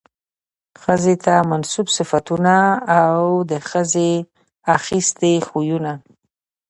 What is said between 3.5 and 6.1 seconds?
د ښځې اخىستي خوىونه